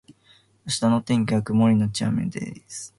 [0.65, 2.89] 明日の天気は曇りのち雨です